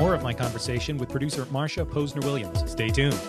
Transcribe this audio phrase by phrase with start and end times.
[0.00, 2.70] more of my conversation with producer Marsha Posner Williams.
[2.70, 3.20] Stay tuned.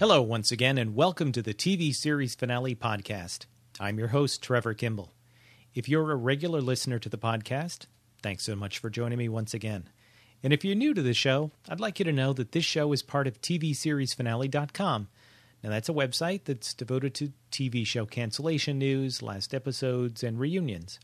[0.00, 3.46] Hello, once again, and welcome to the TV series finale podcast.
[3.78, 5.12] I'm your host, Trevor Kimball.
[5.74, 7.86] If you're a regular listener to the podcast,
[8.20, 9.88] thanks so much for joining me once again.
[10.42, 12.92] And if you're new to the show, I'd like you to know that this show
[12.92, 15.08] is part of TVSeriesFinale.com.
[15.62, 20.98] Now, that's a website that's devoted to TV show cancellation news, last episodes, and reunions.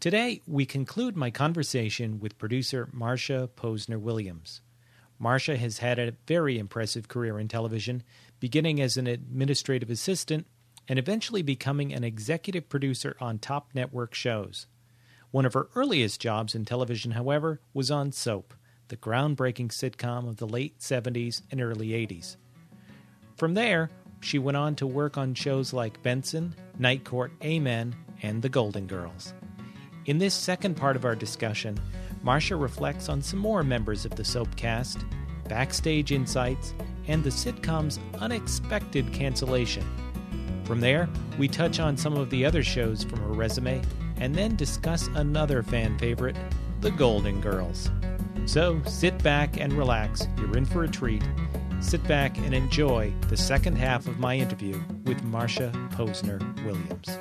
[0.00, 4.60] Today, we conclude my conversation with producer Marsha Posner Williams.
[5.20, 8.04] Marsha has had a very impressive career in television,
[8.38, 10.46] beginning as an administrative assistant
[10.86, 14.68] and eventually becoming an executive producer on top network shows.
[15.32, 18.54] One of her earliest jobs in television, however, was on Soap,
[18.86, 22.36] the groundbreaking sitcom of the late 70s and early 80s.
[23.36, 23.90] From there,
[24.20, 28.86] she went on to work on shows like Benson, Night Court, Amen, and The Golden
[28.86, 29.34] Girls.
[30.08, 31.78] In this second part of our discussion,
[32.24, 35.04] Marsha reflects on some more members of the Soap cast,
[35.50, 36.72] backstage insights,
[37.08, 39.84] and the sitcom's unexpected cancellation.
[40.64, 43.82] From there, we touch on some of the other shows from her resume
[44.16, 46.36] and then discuss another fan favorite,
[46.80, 47.90] The Golden Girls.
[48.46, 51.22] So sit back and relax, you're in for a treat.
[51.80, 57.18] Sit back and enjoy the second half of my interview with Marsha Posner Williams.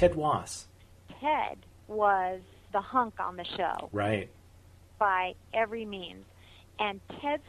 [0.00, 0.66] Ted Wass.
[1.20, 2.40] Ted was
[2.72, 4.30] the hunk on the show Right.
[4.98, 6.24] by every means.
[6.78, 7.42] And Ted's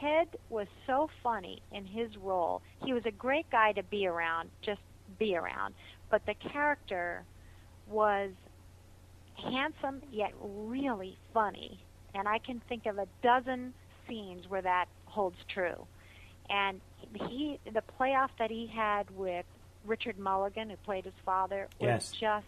[0.00, 2.62] Ted was so funny in his role.
[2.82, 4.80] He was a great guy to be around, just
[5.18, 5.74] be around.
[6.08, 7.24] But the character
[7.86, 8.30] was
[9.34, 11.78] handsome yet really funny.
[12.14, 13.74] And I can think of a dozen
[14.08, 15.86] scenes where that holds true.
[16.48, 16.80] And
[17.28, 19.44] he the playoff that he had with
[19.88, 22.12] Richard Mulligan, who played his father, was Yes.
[22.12, 22.46] just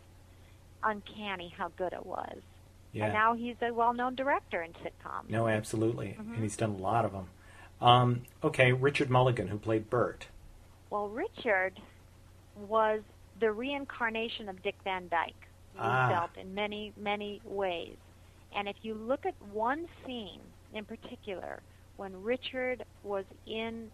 [0.83, 2.39] uncanny how good it was.
[2.93, 3.05] Yeah.
[3.07, 5.29] And now he's a well-known director in sitcoms.
[5.29, 6.17] No, absolutely.
[6.19, 6.35] Mm-hmm.
[6.35, 7.29] And he's done a lot of them.
[7.81, 10.27] Um, okay, Richard Mulligan, who played Bert.
[10.91, 11.81] Well, Richard
[12.69, 13.01] was
[13.39, 15.35] the reincarnation of Dick Van Dyke,
[15.79, 16.09] Ah.
[16.09, 17.97] Roosevelt, in many, many ways.
[18.55, 20.41] And if you look at one scene
[20.75, 21.61] in particular,
[21.97, 23.91] when Richard was in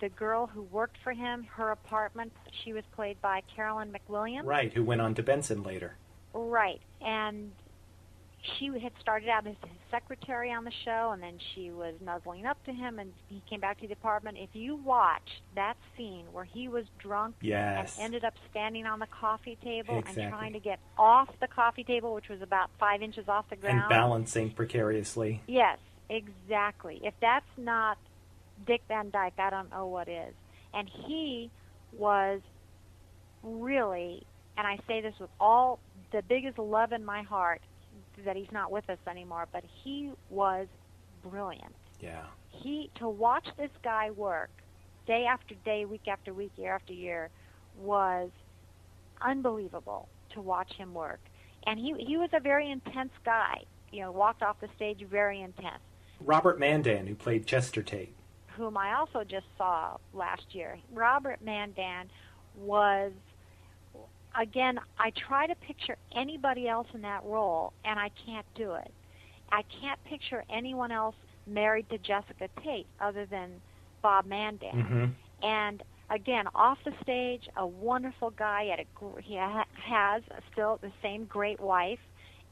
[0.00, 2.32] the girl who worked for him, her apartment,
[2.64, 4.44] she was played by Carolyn McWilliams.
[4.44, 5.96] Right, who went on to Benson later.
[6.32, 6.80] Right.
[7.00, 7.52] And
[8.58, 12.46] she had started out as his secretary on the show, and then she was nuzzling
[12.46, 14.38] up to him, and he came back to the apartment.
[14.40, 17.96] If you watch that scene where he was drunk Yes.
[17.98, 20.22] and ended up standing on the coffee table Exactly.
[20.22, 23.56] and trying to get off the coffee table, which was about five inches off the
[23.56, 23.80] ground.
[23.80, 25.42] And balancing precariously.
[25.46, 25.78] Yes,
[26.08, 27.00] exactly.
[27.04, 27.98] If that's not
[28.66, 30.34] Dick Van Dyke, I don't know what is.
[30.74, 31.50] And he
[31.92, 32.40] was
[33.42, 34.24] really,
[34.56, 35.78] and I say this with all
[36.12, 37.60] the biggest love in my heart,
[38.24, 40.66] that he's not with us anymore, but he was
[41.22, 41.74] brilliant.
[42.00, 42.24] Yeah.
[42.50, 44.50] He to watch this guy work
[45.06, 47.30] day after day, week after week, year after year
[47.78, 48.30] was
[49.20, 51.20] unbelievable to watch him work.
[51.66, 53.64] And he he was a very intense guy.
[53.92, 55.82] You know, walked off the stage very intense.
[56.20, 58.14] Robert Mandan, who played Chester Tate.
[58.56, 60.78] Whom I also just saw last year.
[60.92, 62.10] Robert Mandan
[62.54, 63.12] was,
[64.38, 68.92] again, I try to picture anybody else in that role, and I can't do it.
[69.52, 71.16] I can't picture anyone else
[71.46, 73.60] married to Jessica Tate other than
[74.02, 74.70] Bob Mandan.
[74.70, 75.04] hmm
[75.46, 78.68] And again, off the stage, a wonderful guy.
[78.72, 78.84] At a,
[79.22, 80.22] he has
[80.52, 81.98] still the same great wife,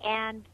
[0.03, 0.45] and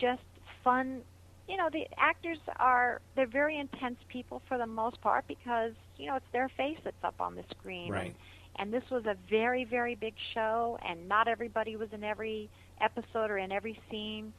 [0.00, 0.22] just
[0.62, 1.02] fun.
[1.48, 6.06] You know, the actors are they're very intense people for the most part because you
[6.06, 7.92] know it's their face that's up on the screen.
[7.92, 8.16] Right.
[8.58, 12.48] And this was a very very big show, and not everybody was in every
[12.80, 14.32] episode or in every scene.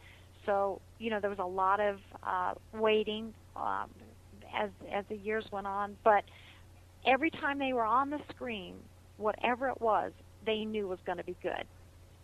[0.45, 3.89] So you know there was a lot of uh, waiting um,
[4.55, 6.23] as as the years went on, but
[7.05, 8.75] every time they were on the screen,
[9.17, 10.11] whatever it was,
[10.45, 11.63] they knew was going to be good.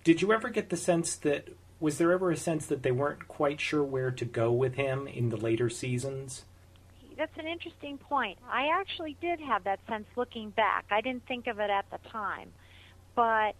[0.04, 1.48] Did you ever get the sense that
[1.84, 5.06] was there ever a sense that they weren't quite sure where to go with him
[5.06, 6.46] in the later seasons?
[7.18, 8.38] That's an interesting point.
[8.50, 10.86] I actually did have that sense looking back.
[10.90, 12.54] I didn't think of it at the time.
[13.16, 13.56] But,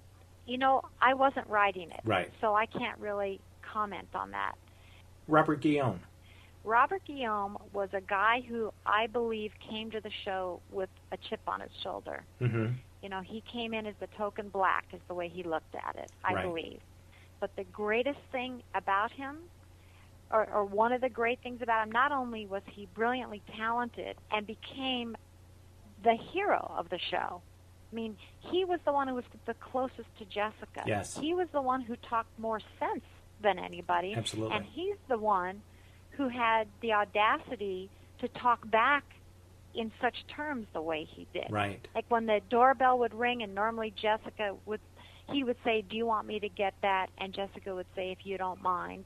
[0.46, 2.00] you know, I wasn't writing it.
[2.06, 2.32] Right.
[2.40, 4.56] So I can't really comment on that.
[5.28, 6.00] Robert Guillaume.
[6.64, 11.42] Robert Guillaume was a guy who I believe came to the show with a chip
[11.46, 12.24] on his shoulder.
[12.40, 12.68] Mm-hmm.
[13.02, 15.98] You know, he came in as the token black, is the way he looked at
[15.98, 16.46] it, I Right.
[16.46, 16.80] believe.
[17.44, 19.36] But the greatest thing about him,
[20.32, 24.16] or, or one of the great things about him, not only was he brilliantly talented
[24.32, 25.18] and became
[26.06, 27.42] the hero of the show.
[27.92, 30.86] I mean, he was the one who was the closest to Jessica.
[30.88, 31.18] Yes.
[31.18, 33.04] He was the one who talked more sense
[33.42, 34.14] than anybody.
[34.16, 34.56] Absolutely.
[34.56, 35.62] And he's the one
[36.12, 39.04] who had the audacity to talk back
[39.76, 41.48] in such terms the way he did.
[41.50, 41.86] Right.
[41.94, 44.80] Like when the doorbell would ring, and normally Jessica would,
[45.32, 48.26] he would say, "Do you want me to get that?" And Jessica would say, "If
[48.26, 49.06] you don't mind."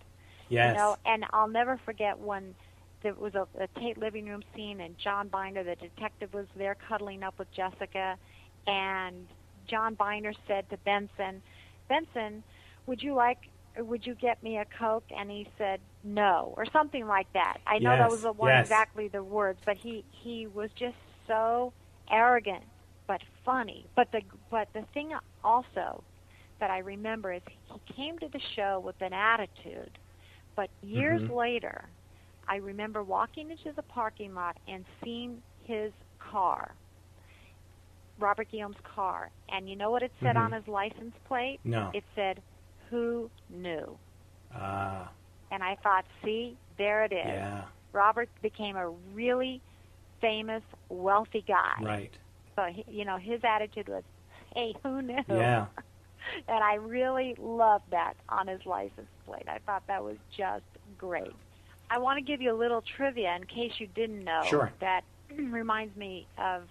[0.49, 0.71] Yes.
[0.71, 2.55] You know, and I'll never forget when
[3.01, 6.75] there was a, a Tate living room scene, and John Byner, the detective, was there
[6.75, 8.17] cuddling up with Jessica,
[8.65, 9.27] and
[9.67, 11.41] John Byner said to Benson,
[11.87, 12.43] "Benson,
[12.85, 15.05] would you like?" Would you get me a Coke?
[15.15, 17.57] And he said no, or something like that.
[17.67, 18.65] I know that was the one yes.
[18.65, 20.95] exactly the words, but he he was just
[21.27, 21.73] so
[22.09, 22.63] arrogant,
[23.05, 23.85] but funny.
[23.95, 25.13] But the but the thing
[25.47, 26.05] also
[26.59, 29.97] that I remember is he came to the show with an attitude,
[30.55, 31.29] but years Mhm.
[31.29, 31.93] later,
[32.47, 36.77] I remember walking into the parking lot and seeing his car,
[38.19, 40.45] Robert Guillaume's car, and you know what it said Mhm.
[40.45, 41.61] on his license plate?
[41.63, 41.91] no.
[41.93, 42.43] It said,
[42.89, 43.99] "Who knew?"
[44.51, 45.13] Ah.
[45.51, 47.25] And I thought, see, there it is.
[47.25, 47.69] yeah.
[47.93, 49.61] Robert became a really
[50.21, 51.81] famous, wealthy guy.
[51.83, 52.19] Right.
[52.55, 54.03] So he, you know, his attitude was,
[54.53, 55.67] "Hey, who knew?" Yeah.
[56.47, 59.47] and I really loved that on his license plate.
[59.47, 60.65] I thought that was just
[60.97, 61.35] great.
[61.89, 64.43] I want to give you a little trivia in case you didn't know.
[64.45, 64.71] Sure.
[64.79, 65.03] That
[65.35, 66.63] reminds me of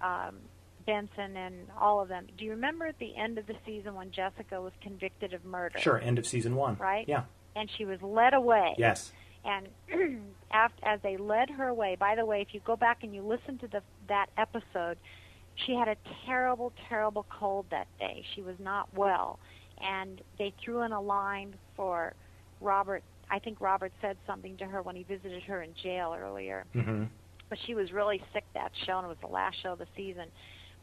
[0.00, 0.36] um,
[0.84, 2.26] Benson and all of them.
[2.36, 5.78] Do you remember at the end of the season when Jessica was convicted of murder?
[5.78, 5.98] Sure.
[5.98, 6.76] End of season one.
[6.76, 7.06] Right?
[7.08, 7.24] Yeah.
[7.56, 8.74] And she was led away.
[8.78, 9.12] Yes.
[9.44, 9.68] And
[10.50, 13.22] after, as they led her away, by the way, if you go back and you
[13.22, 14.98] listen to the, that episode,
[15.56, 15.96] she had a
[16.26, 18.24] terrible, terrible cold that day.
[18.34, 19.38] She was not well.
[19.80, 22.14] And they threw in a line for
[22.60, 23.02] Robert.
[23.30, 26.64] I think Robert said something to her when he visited her in jail earlier.
[26.74, 27.04] Mm-hmm.
[27.48, 29.86] But she was really sick that show, and it was the last show of the
[29.96, 30.26] season.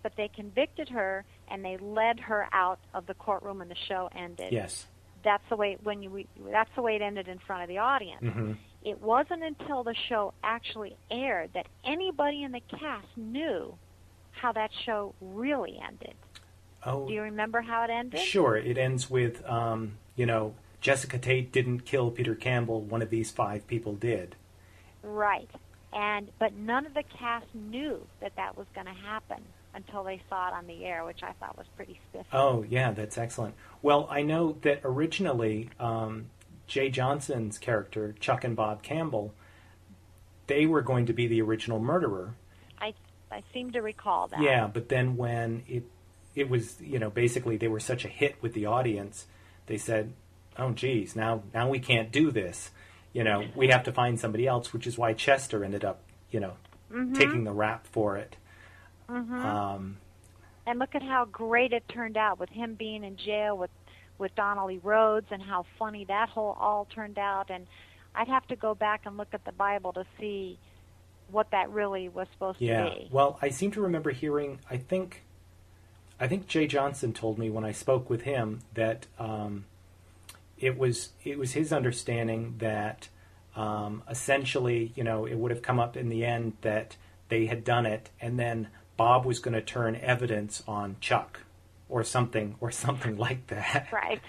[0.04, 4.10] But they convicted her, and they led her out of the courtroom, and the show
[4.16, 4.86] ended Yes.
[5.24, 8.24] that's the way when you that's the way it ended in front of the audience.
[8.24, 8.54] Mm-hmm.
[8.84, 13.76] It wasn't until the show actually aired that anybody in the cast knew
[14.42, 16.16] how that show really ended.
[16.86, 17.08] Oh.
[17.08, 18.22] Do you remember how it ended?
[18.22, 18.56] Sure.
[18.56, 22.82] It ends with, um, you know, Jessica Tate didn't kill Peter Campbell.
[22.82, 24.36] One of these five people did.
[25.04, 25.50] Right.
[25.92, 29.44] And but none of the cast knew that that was going to happen
[29.74, 32.28] until they saw it on the air, which I thought was pretty spiffy.
[32.32, 33.56] Oh, yeah, that's excellent.
[33.82, 36.28] Well, I know that originally um,
[36.68, 39.34] Jay Johnson's character, Chuck and Bob Campbell,
[40.48, 42.36] they were going to be the original murderer.
[43.32, 44.42] I seem to recall that.
[44.42, 45.84] Yeah, but then when it
[46.36, 49.26] it was, you know, basically they were such a hit with the audience,
[49.66, 50.14] they said,
[50.58, 52.72] "Oh, geez, now now we can't do this.
[53.14, 56.40] You know, we have to find somebody else." Which is why Chester ended up, you
[56.40, 56.54] know,
[56.92, 57.16] Mhm.
[57.16, 58.38] taking the rap for it.
[59.10, 59.44] Mhm.
[59.44, 59.98] Um,
[60.66, 63.72] And look at how great it turned out with him being in jail with
[64.20, 67.66] with Donnelly Rhodes and how funny that whole all turned out and
[68.14, 70.60] I'd have to go back and look at the Bible to see
[71.32, 72.86] what that really was supposed yeah.
[72.86, 73.02] to be.
[73.04, 74.60] Yeah, well, I seem to remember hearing.
[74.70, 75.24] I think,
[76.20, 79.66] I think Jay Johnson told me when I spoke with him that um,
[80.58, 83.10] it was it was his understanding that
[83.56, 86.96] um, essentially, you know, it would have come up in the end that
[87.30, 91.42] they had done it, and then Bob was going to turn evidence on Chuck
[91.88, 93.90] or something or something like that.
[93.92, 94.22] Right.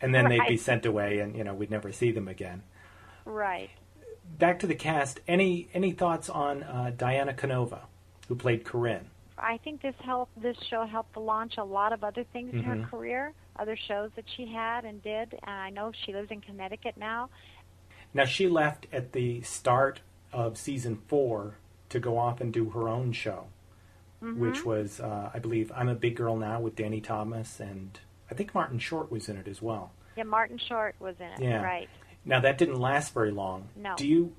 [0.00, 2.62] And then they'd be sent away, and you know, we'd never see them again.
[3.24, 3.70] Right.
[4.24, 5.20] Back to the cast.
[5.28, 7.82] Any any thoughts on uh, Diana Canova,
[8.28, 9.10] who played Corinne?
[9.38, 12.76] I think this helped this show helped launch a lot of other things in her
[12.76, 12.90] Mhm.
[12.90, 15.32] career, other shows that she had and did.
[15.42, 17.30] And I know she lives in Connecticut now.
[18.12, 20.00] Now she left at the start
[20.32, 21.56] of season four
[21.90, 23.46] to go off and do her own show,
[24.22, 24.38] Mhm.
[24.38, 27.98] which was, uh, I believe, "I'm a Big Girl Now" with Danny Thomas, and
[28.30, 29.92] I think Martin Short was in it as well.
[30.16, 31.40] Yeah, Martin Short was in it.
[31.40, 31.62] Yeah.
[31.62, 31.88] Right.
[32.24, 33.68] Now that didn't last very long.
[33.76, 33.94] No.
[33.96, 34.34] Do you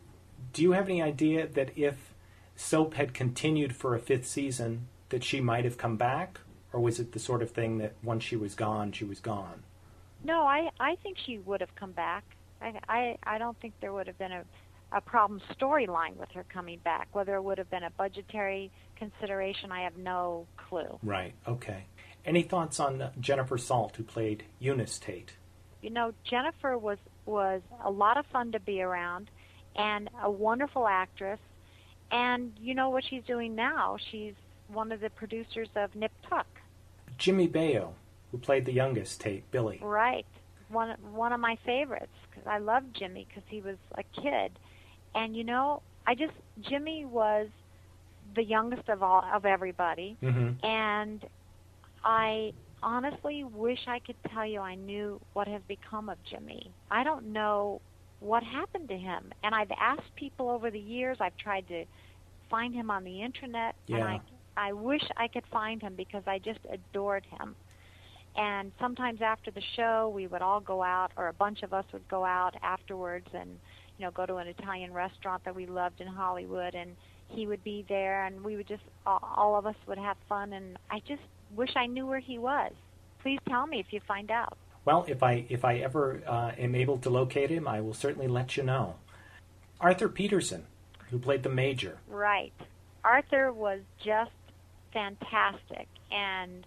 [0.54, 2.14] do you have any idea that if
[2.56, 6.40] soap had continued for a fifth season, that she might have come back,
[6.74, 9.64] or was it the sort of thing that once she was gone, she was gone?
[10.24, 12.24] No, I I think she would have come back.
[12.62, 14.44] I I, I don't think there would have been a
[14.92, 17.10] a problem storyline with her coming back.
[17.12, 21.00] Whether it would have been a budgetary consideration, I have no clue.
[21.04, 21.34] Right.
[21.48, 21.86] Okay.
[22.26, 25.34] Any thoughts on uh, Jennifer Salt, who played Eunice Tate?
[25.82, 29.30] You know, Jennifer was was a lot of fun to be around,
[29.76, 31.40] and a wonderful actress.
[32.12, 33.98] And you know what she's doing now?
[34.12, 34.34] She's
[34.68, 36.48] one of the producers of Nip Tuck.
[37.18, 37.94] Jimmy Baio,
[38.32, 39.80] who played the youngest Tate, Billy.
[39.82, 40.26] Right.
[40.70, 44.52] One one of my favorites because I loved Jimmy because he was a kid,
[45.14, 47.48] and you know I just Jimmy was
[48.36, 50.66] the youngest of all of everybody, Mm-hmm.
[50.66, 51.24] and
[52.04, 52.54] I
[52.84, 56.72] honestly wish I could tell you I knew what has become of Jimmy.
[56.92, 57.82] I don't know
[58.20, 61.18] what happened to him, and I've asked people over the years.
[61.20, 61.86] I've tried to
[62.50, 64.22] find him on the internet, and I
[64.58, 67.56] I wish I could find him because I just adored him.
[68.38, 71.86] And sometimes after the show, we would all go out, or a bunch of us
[71.94, 73.50] would go out afterwards, and
[73.98, 76.96] you know, go to an Italian restaurant that we loved in Hollywood, and
[77.30, 80.54] he would be there, and we would just all, all of us would have fun.
[80.54, 81.22] And I just
[81.52, 82.72] wish I knew where he was.
[83.22, 84.58] Please tell me if you find out.
[84.86, 88.28] Well, if I if I ever uh, am able to locate him, I will certainly
[88.28, 88.96] let you know.
[89.82, 90.66] Arthur Peterson,
[91.10, 91.98] who played the Major.
[92.08, 92.54] Right.
[93.04, 94.32] Arthur was just
[94.94, 96.66] fantastic, and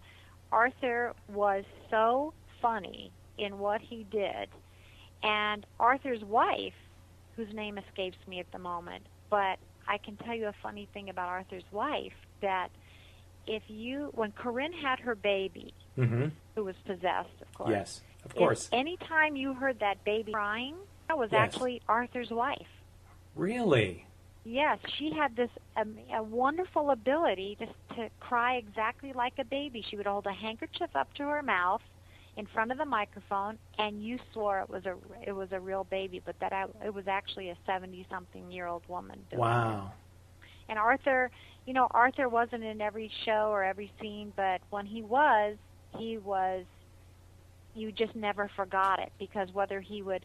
[0.53, 4.49] Arthur was so funny in what he did.
[5.23, 6.75] And Arthur's wife,
[7.37, 11.09] whose name escapes me at the moment, but I can tell you a funny thing
[11.09, 12.71] about Arthur's wife that
[13.49, 16.27] if you, when Corinne had her baby, Mm-hmm.
[16.55, 17.71] who was possessed, of course.
[17.71, 18.69] Yes, of course.
[18.73, 20.77] Any time you heard that baby crying,
[21.09, 21.41] that was Yes.
[21.55, 22.69] actually Arthur's wife.
[23.35, 24.05] Really?
[24.45, 29.85] Yes, she had this um, a wonderful ability to to cry exactly like a baby.
[29.91, 31.83] She would hold a handkerchief up to her mouth
[32.37, 34.95] in front of the microphone, and you swore it was a
[35.27, 38.67] it was a real baby, but that I, it was actually a seventy something year
[38.69, 39.19] old woman.
[39.31, 39.45] Doing it.
[40.69, 41.31] And Arthur,
[41.67, 45.57] you know, Arthur wasn't in every show or every scene, but when he was,
[45.99, 46.65] he was.
[47.75, 50.25] You just never forgot it because whether he would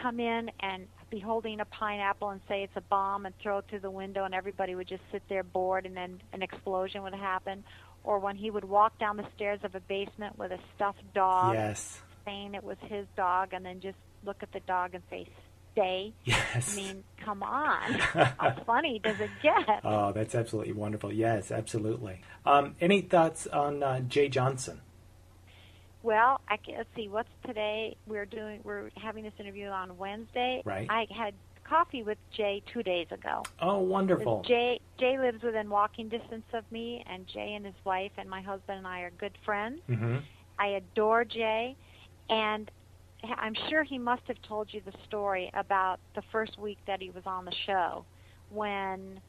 [0.00, 3.64] come in and be holding a pineapple and say it's a bomb and throw it
[3.68, 7.14] through the window and everybody would just sit there bored and then an explosion would
[7.14, 7.64] happen
[8.04, 11.54] or when he would walk down the stairs of a basement with a stuffed dog
[11.54, 12.00] Yes.
[12.24, 15.26] saying it was his dog and then just look at the dog and say
[15.72, 16.72] stay Yes.
[16.72, 21.12] i mean come on how funny does it get Oh, that's absolutely wonderful.
[21.12, 22.20] Yes, absolutely.
[22.46, 24.80] Um, any thoughts on uh, Jay Johnson?
[26.02, 27.08] Well, I can, let's see.
[27.08, 27.96] What's today?
[28.06, 28.60] We're doing.
[28.64, 30.62] We're having this interview on Wednesday.
[30.64, 30.88] Right.
[30.90, 33.44] I had coffee with Jay two days ago.
[33.60, 34.42] Oh, wonderful.
[34.46, 38.42] Jay Jay lives within walking distance of me, and Jay and his wife and my
[38.42, 39.80] husband and I are good friends.
[39.88, 40.16] Mm-hmm.
[40.58, 41.76] I adore Jay,
[42.28, 42.68] and
[43.24, 47.10] I'm sure he must have told you the story about the first week that he
[47.10, 48.04] was on the show,
[48.50, 49.20] when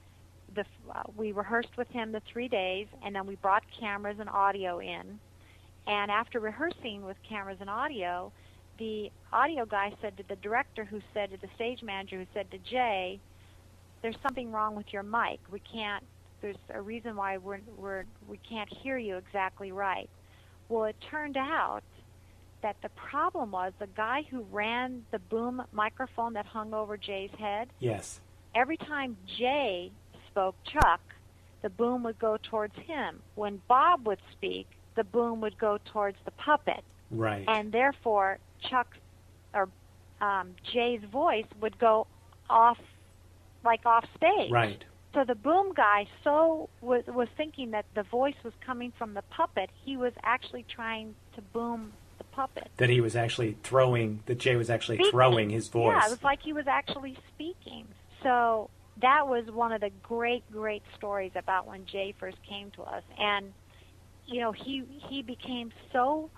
[0.56, 4.30] the uh, we rehearsed with him the three days, and then we brought cameras and
[4.30, 5.20] audio in,
[5.88, 8.32] and after rehearsing with cameras and audio,
[8.80, 12.50] the audio guy said to the director, who said to the stage manager, who said
[12.52, 13.20] to Jay,
[14.02, 15.40] "There's something wrong with your mic.
[15.52, 16.04] We can't.
[16.42, 20.10] There's a reason why we're we're we can't hear you exactly right."
[20.70, 21.84] Well, it turned out
[22.64, 27.30] that the problem was the guy who ran the boom microphone that hung over Jay's
[27.38, 27.70] head.
[27.80, 28.20] Yes.
[28.56, 29.92] Every time Jay
[30.32, 31.02] spoke Chuck,
[31.62, 33.22] the boom would go towards him.
[33.36, 37.46] When Bob would speak, the boom would go towards the puppet, Right.
[37.48, 38.40] and therefore
[38.70, 38.98] Chuck's
[39.54, 39.70] or
[40.22, 42.08] um, Jay's voice would go
[42.50, 42.80] off,
[43.64, 44.52] like off stage.
[44.52, 44.84] right.
[45.14, 49.22] So the boom guy so was was thinking that the voice was coming from the
[49.22, 49.70] puppet.
[49.86, 51.94] He was actually trying to boom
[52.34, 52.70] puppet.
[52.78, 54.22] That he was actually throwing.
[54.26, 55.12] That Jay was actually Speaking.
[55.12, 55.96] throwing his voice.
[56.00, 57.88] Yeah, it was like he was actually speaking.
[58.22, 58.70] So
[59.02, 63.04] that was one of the great, great stories about when Jay first came to us,
[63.18, 63.54] and
[64.26, 66.30] you know he he became so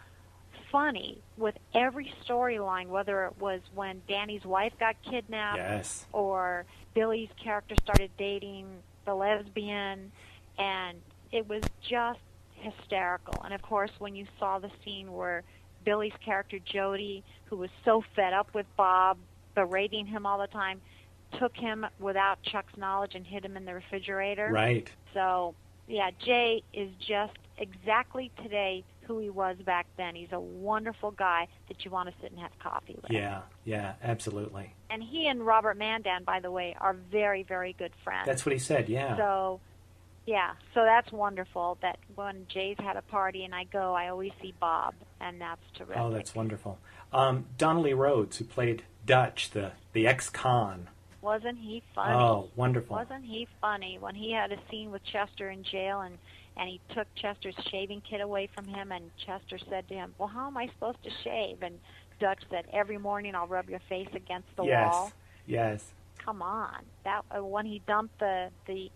[0.71, 6.05] funny with every storyline, whether it was when Danny's wife got kidnapped, yes.
[6.11, 8.67] or Billy's character started dating
[9.05, 10.11] the lesbian,
[10.57, 12.19] and it was just
[12.55, 13.41] hysterical.
[13.43, 15.43] And of course, when you saw the scene where
[15.85, 19.17] Billy's character Jody, who was so fed up with Bob
[19.53, 20.81] berating him all the time,
[21.39, 24.49] took him without Chuck's knowledge and hid him in the refrigerator.
[24.51, 24.91] Right.
[25.13, 25.55] So,
[25.87, 30.15] yeah, Jay is just exactly today who he was back then.
[30.15, 33.11] He's a wonderful guy that you want to sit and have coffee with.
[33.11, 33.41] Yeah.
[33.63, 33.93] Yeah.
[34.03, 34.73] Absolutely.
[34.89, 38.25] And he and Robert Mandan, by the way, are very, very good friends.
[38.25, 38.89] That's what he said.
[38.89, 39.15] Yeah.
[39.15, 39.59] So,
[40.25, 44.31] yeah, so that's wonderful that when Jay's had a party and I go, I always
[44.41, 45.97] see Bob, and that's terrific.
[45.97, 46.79] oh, that's wonderful.
[47.13, 50.89] Um, Donnelly Rhodes, who played Dutch, the the ex-con.
[51.21, 52.13] Wasn't he funny?
[52.13, 52.95] Oh, wonderful.
[52.95, 56.17] Wasn't he funny when he had a scene with Chester in jail and
[56.57, 60.27] and he took Chester's shaving kit away from him and Chester said to him, "Well,
[60.27, 61.79] how am I supposed to shave?" And
[62.19, 64.91] Dutch said, "Every morning I'll rub your face against the yes.
[64.91, 65.11] wall."
[65.45, 65.81] Yes.
[65.83, 65.91] Yes
[66.25, 66.83] come on.
[67.03, 68.91] That uh, when he dumped the the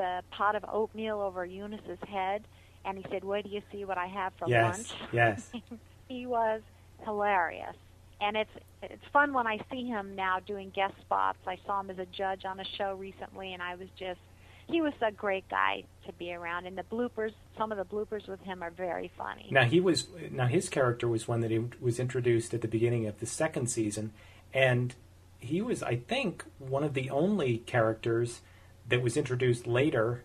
[0.00, 2.42] the pot of oatmeal over Eunice's head,
[2.86, 5.50] and he said, "Wait do you see what I have for yes, lunch?" Yes.
[5.54, 5.62] Yes.
[6.08, 6.62] He was
[7.04, 7.76] hilarious,
[8.20, 8.50] and it's
[8.82, 11.38] it's fun when I see him now doing guest spots.
[11.46, 14.18] I saw him as a judge on a show recently, and I was just
[14.66, 16.66] he was a great guy to be around.
[16.66, 19.48] And the bloopers, some of the bloopers with him are very funny.
[19.50, 23.06] Now he was now his character was one that he was introduced at the beginning
[23.06, 24.12] of the second season,
[24.54, 24.94] and
[25.38, 28.40] he was, I think, one of the only characters
[28.88, 30.24] that was introduced later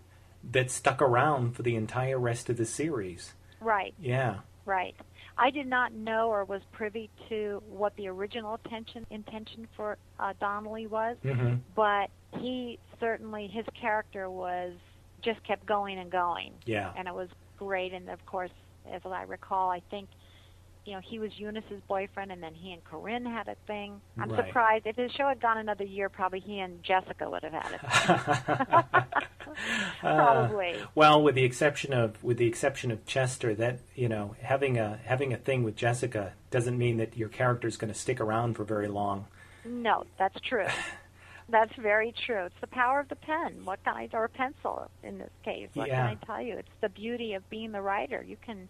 [0.52, 3.34] that stuck around for the entire rest of the series.
[3.60, 3.94] Right.
[4.00, 4.40] Yeah.
[4.64, 4.94] Right.
[5.38, 10.32] I did not know or was privy to what the original intention intention for uh,
[10.40, 11.56] Donnelly was, mm-hmm.
[11.74, 12.10] but
[12.40, 14.72] he certainly his character was
[15.22, 16.54] just kept going and going.
[16.64, 16.92] Yeah.
[16.96, 17.92] And it was great.
[17.92, 18.50] And of course,
[18.90, 20.08] as I recall, I think
[20.86, 24.00] you know, he was Eunice's boyfriend, and then he and Corinne had a thing.
[24.16, 24.46] I'm right.
[24.46, 27.72] surprised if the show had gone another year, probably he and Jessica would have had
[27.72, 29.06] it.
[30.00, 30.74] probably.
[30.74, 34.78] Uh, well, with the exception of with the exception of Chester, that you know, having
[34.78, 38.20] a having a thing with Jessica doesn't mean that your character is going to stick
[38.20, 39.26] around for very long.
[39.64, 40.66] No, that's true.
[41.48, 42.46] That's very true.
[42.46, 43.64] It's the power of the pen.
[43.64, 45.68] What can I, or pencil in this case?
[45.74, 46.08] What yeah.
[46.08, 46.56] can I tell you?
[46.56, 48.20] It's the beauty of being the writer.
[48.26, 48.68] You can,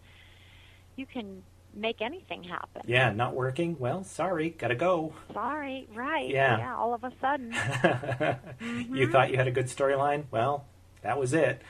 [0.94, 1.42] you can
[1.76, 2.82] make anything happen.
[2.86, 3.76] Yeah, not working.
[3.78, 5.12] Well, sorry, gotta go.
[5.32, 6.28] Sorry, right?
[6.28, 6.58] Yeah.
[6.58, 6.76] Yeah.
[6.76, 7.52] All of a sudden.
[7.52, 8.94] mm-hmm.
[8.94, 10.24] You thought you had a good storyline.
[10.30, 10.64] Well,
[11.02, 11.62] that was it.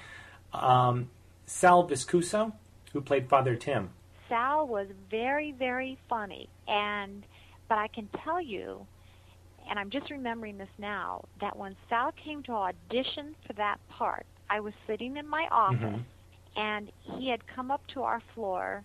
[0.53, 1.11] Um,
[1.47, 2.53] Sal Viscuso,
[2.93, 3.91] who played Father Tim.
[4.29, 7.25] Sal was very, very funny, and
[7.69, 8.87] but I can tell you
[9.69, 14.27] and I'm just remembering this now, that when Sal came to audition for that part,
[14.49, 16.61] I was sitting in my office mm-hmm.
[16.61, 18.85] and he had come up to our floor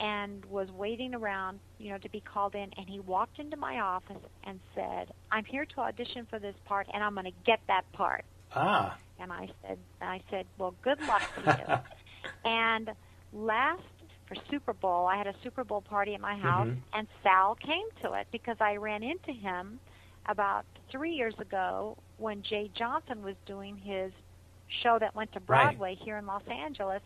[0.00, 3.80] and was waiting around, you know, to be called in and he walked into my
[3.80, 7.60] office and said, "I'm here to audition for this part and I'm going to get
[7.68, 8.24] that part."
[8.54, 8.96] Ah.
[9.18, 12.90] And I said I said, "Well, good luck to you." and
[13.32, 13.82] last
[14.28, 15.06] for Super Bowl.
[15.06, 16.80] I had a Super Bowl party at my house, mm-hmm.
[16.92, 19.80] and Sal came to it because I ran into him
[20.26, 24.12] about three years ago when Jay Johnson was doing his
[24.82, 25.98] show that went to Broadway right.
[26.04, 27.00] here in Los Angeles.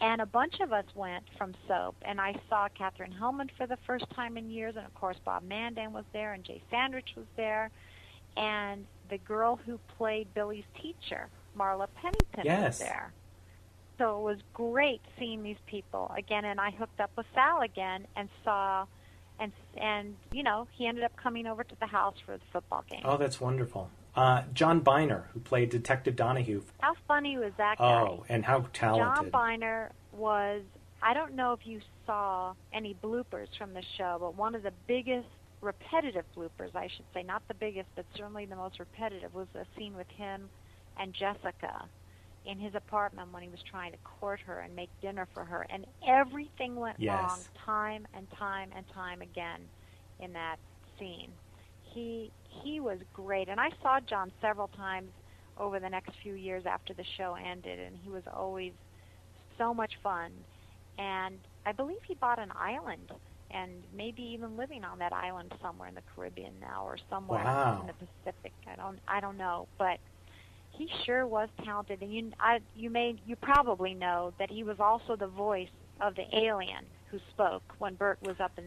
[0.00, 3.76] And a bunch of us went from Soap, and I saw Katherine Helmond for the
[3.86, 7.26] first time in years, and of course Bob Mandan was there, and Jay Sandrich was
[7.36, 7.70] there,
[8.36, 12.78] and the girl who played Billy's teacher, Marla Pennington, yes.
[12.78, 13.12] was there.
[13.98, 18.06] So it was great seeing these people again, and I hooked up with Sal again
[18.16, 18.86] and saw
[19.38, 22.84] and and you know he ended up coming over to the house for the football
[22.88, 23.02] game.
[23.04, 23.90] Oh, that's wonderful.
[24.14, 26.62] Uh, John Byner, who played Detective Donahue.
[26.80, 28.02] How funny was that guy?
[28.02, 29.16] Oh, and how talented!
[29.16, 30.62] John Byner was.
[31.02, 34.72] I don't know if you saw any bloopers from the show, but one of the
[34.86, 35.28] biggest
[35.60, 39.64] repetitive bloopers, I should say, not the biggest, but certainly the most repetitive, was a
[39.76, 40.48] scene with him
[40.98, 41.88] and Jessica
[42.46, 45.66] in his apartment when he was trying to court her and make dinner for her,
[45.70, 47.18] and everything went yes.
[47.18, 49.60] wrong time and time and time again
[50.20, 50.56] in that
[50.98, 51.30] scene.
[51.92, 55.10] He he was great, and I saw John several times
[55.56, 58.72] over the next few years after the show ended, and he was always
[59.58, 60.32] so much fun.
[60.98, 63.10] And I believe he bought an island,
[63.50, 67.80] and maybe even living on that island somewhere in the Caribbean now, or somewhere wow.
[67.80, 68.52] in the Pacific.
[68.66, 69.98] I don't I don't know, but
[70.72, 74.78] he sure was talented, and you I, you may you probably know that he was
[74.80, 75.68] also the voice
[76.00, 78.64] of the alien who spoke when Bert was up in.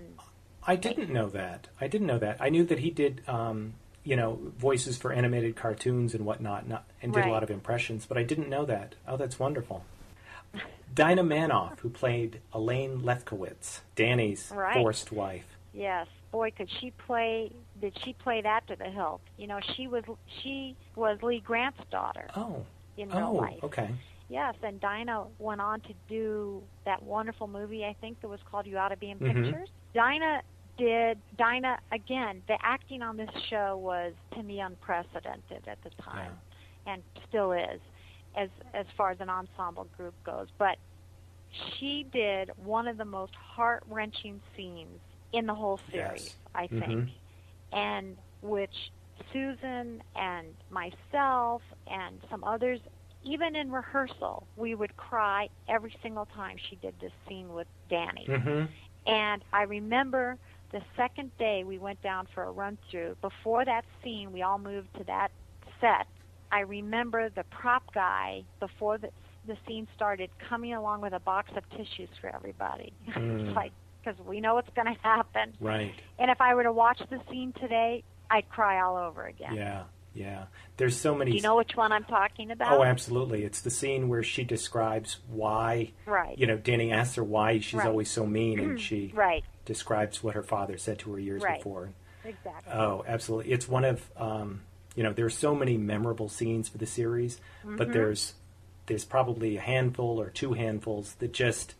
[0.65, 1.67] I didn't know that.
[1.79, 2.37] I didn't know that.
[2.39, 3.73] I knew that he did, um,
[4.03, 7.29] you know, voices for animated cartoons and whatnot, not, and did right.
[7.29, 8.05] a lot of impressions.
[8.05, 8.95] But I didn't know that.
[9.07, 9.83] Oh, that's wonderful.
[10.93, 14.75] Dinah Manoff, who played Elaine Lefkowitz, Danny's right.
[14.75, 15.45] forced wife.
[15.73, 17.51] Yes, boy, could she play?
[17.81, 19.21] Did she play that to the hilt?
[19.37, 20.03] You know, she was
[20.41, 22.27] she was Lee Grant's daughter.
[22.35, 22.63] Oh.
[22.95, 23.63] In oh, real life.
[23.63, 23.89] okay.
[24.29, 27.83] Yes, and Dinah went on to do that wonderful movie.
[27.85, 29.43] I think that was called "You Ought to Be in mm-hmm.
[29.43, 30.41] Pictures." Dinah
[30.77, 31.19] did.
[31.37, 32.41] Dinah again.
[32.47, 36.31] The acting on this show was to me unprecedented at the time,
[36.85, 36.93] yeah.
[36.93, 37.81] and still is,
[38.35, 40.47] as as far as an ensemble group goes.
[40.57, 40.77] But
[41.77, 44.99] she did one of the most heart wrenching scenes
[45.31, 46.35] in the whole series, yes.
[46.53, 47.77] I think, mm-hmm.
[47.77, 48.91] and which
[49.31, 52.79] Susan and myself and some others,
[53.23, 58.25] even in rehearsal, we would cry every single time she did this scene with Danny.
[58.27, 58.65] Mm-hmm.
[59.05, 60.37] And I remember
[60.73, 64.57] the second day we went down for a run through, before that scene, we all
[64.59, 65.29] moved to that
[65.79, 66.07] set.
[66.51, 69.09] I remember the prop guy, before the,
[69.47, 72.91] the scene started, coming along with a box of tissues for everybody.
[73.15, 73.47] Mm.
[73.47, 73.71] it's like,
[74.03, 75.53] because we know what's going to happen.
[75.61, 75.93] Right.
[76.19, 79.53] And if I were to watch the scene today, I'd cry all over again.
[79.55, 79.83] Yeah,
[80.13, 80.45] yeah.
[80.77, 81.31] There's so many.
[81.31, 82.73] Do you know which one I'm talking about?
[82.77, 83.43] Oh, absolutely.
[83.45, 85.91] It's the scene where she describes why.
[86.05, 86.37] Right.
[86.37, 87.87] You know, Danny asks her why she's Right.
[87.87, 89.43] always so mean, and she Right.
[89.65, 91.57] Describes what her father said to her years Right.
[91.59, 91.89] before.
[92.25, 92.71] Exactly.
[92.73, 93.51] Oh, absolutely.
[93.51, 94.61] It's one of um,
[94.95, 97.77] you know, there's so many memorable scenes for the series, Mm-hmm.
[97.77, 98.33] but there's
[98.85, 101.73] there's probably a handful or two handfuls that just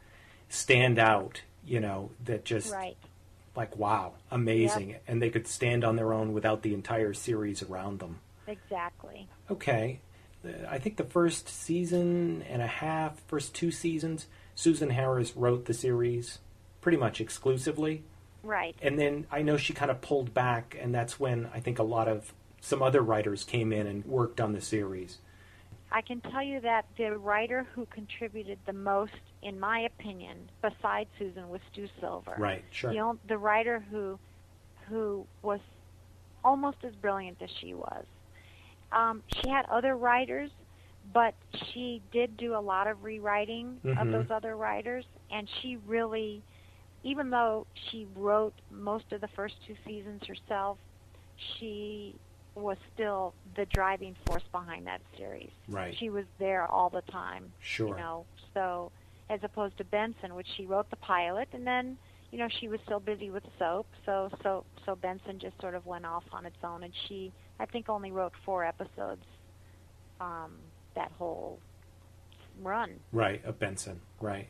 [0.50, 2.96] stand out, you know, that just right.
[3.56, 4.96] like wow, amazing.
[5.08, 8.20] And they could stand on their own without the entire series around them.
[8.48, 9.28] Exactly.
[9.50, 10.00] Okay.
[10.68, 15.74] I think the first season and a half, first two seasons, Susan Harris wrote the
[15.74, 16.40] series
[16.84, 18.04] pretty much exclusively.
[18.44, 18.76] Right.
[18.82, 21.84] And then I know she kind of pulled back, and that's when I think a
[21.84, 25.20] lot of some other writers came in and worked on the series.
[25.92, 31.10] I can tell you that the writer who contributed the most, in my opinion, besides
[31.18, 32.36] Susan, was Stu Silver.
[32.38, 32.92] Right, sure.
[32.92, 34.20] The, the writer who,
[34.90, 35.62] who was
[36.44, 38.04] almost as brilliant as she was.
[38.92, 40.50] Um, she had other writers,
[41.14, 41.34] but
[41.72, 44.12] she did do a lot of rewriting of Mhm.
[44.12, 46.42] those other writers, and she really,
[47.04, 50.78] even though she wrote most of the first two seasons herself,
[51.58, 52.16] she
[52.56, 55.50] was still the driving force behind that series.
[55.68, 55.96] Right.
[56.00, 57.52] She was there all the time.
[57.60, 57.90] Sure.
[57.90, 58.92] You know, so
[59.30, 61.98] as opposed to Benson, which she wrote the pilot, and then
[62.32, 65.86] you know she was still busy with soap, so so so Benson just sort of
[65.86, 69.26] went off on its own, and she I think only wrote four episodes
[70.22, 70.56] um,
[70.96, 71.60] that whole
[72.62, 73.00] run.
[73.12, 74.02] Right, of Benson.
[74.22, 74.48] Right.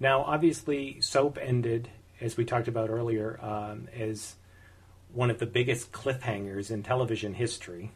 [0.00, 1.88] Now, obviously, Soap ended,
[2.20, 4.36] as we talked about earlier, um, as
[5.12, 7.92] one of the biggest cliffhangers in television history.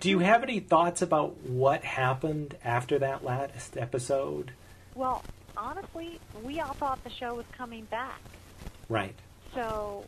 [0.00, 4.52] Do you have any thoughts about what happened after that last episode?
[4.94, 5.24] Well,
[5.56, 8.20] honestly, we all thought the show was coming back.
[8.88, 9.14] Right.
[9.54, 10.04] So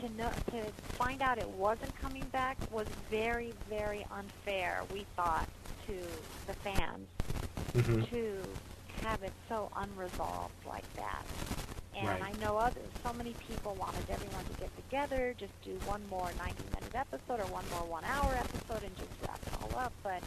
[0.00, 0.62] to know, to
[0.96, 4.82] find out it wasn't coming back was very, very unfair.
[4.92, 5.48] We thought
[5.86, 5.94] to
[6.46, 7.06] the fans
[7.74, 8.36] hmm to
[9.04, 11.24] have it so unresolved like that.
[11.96, 12.22] And Right.
[12.22, 16.28] I know others, so many people wanted everyone to get together, just do one more
[16.38, 19.92] 90-minute episode or one more one-hour episode and just wrap it all up.
[20.02, 20.20] But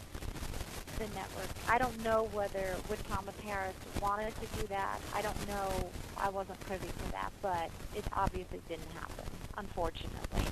[0.98, 4.98] the network, I don't know whether Witt Thomas Harris wanted to do that.
[5.14, 5.90] I don't know.
[6.16, 9.26] I wasn't privy to that, but it obviously didn't happen,
[9.58, 10.46] unfortunately.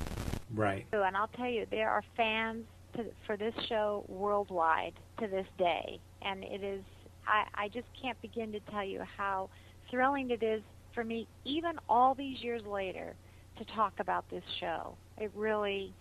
[0.54, 0.86] Right.
[0.92, 5.46] So, and I'll tell you, there are fans to, for this show worldwide to this
[5.58, 6.82] day, and it is.
[7.26, 9.50] I, I just can't begin to tell you how
[9.90, 10.62] thrilling it is
[10.94, 13.14] for me, even all these years later,
[13.58, 14.96] to talk about this show.
[15.18, 15.92] It really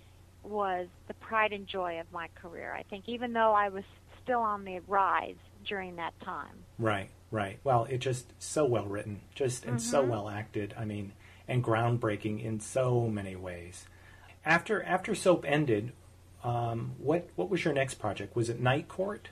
[0.44, 2.74] was the pride and joy of my career.
[2.78, 3.84] I think, even though I was
[4.24, 5.36] still on the rise
[5.66, 6.64] during that time.
[6.78, 7.60] Right, right.
[7.64, 10.10] Well, it just so well written, just and so Mhm.
[10.10, 10.74] well acted.
[10.78, 11.14] I mean,
[11.48, 13.88] and groundbreaking in so many ways.
[14.46, 15.94] After after Soap ended,
[16.44, 18.36] um, what what was your next project?
[18.36, 19.30] Was it Night Court?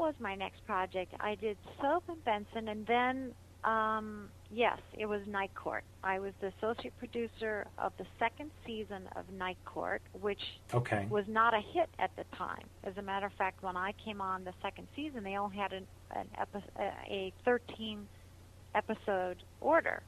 [0.00, 1.12] Was my next project?
[1.20, 3.34] I did Soap and Benson, and then,
[3.64, 5.84] um, yes, it was Night Court.
[6.02, 10.40] I was the associate producer of the second season of Night Court, which
[10.72, 11.06] Okay.
[11.10, 12.64] was not a hit at the time.
[12.82, 15.74] As a matter of fact, when I came on the second season, they only had
[15.74, 16.64] an, an epi-
[17.06, 18.08] a 13
[18.74, 20.02] episode order.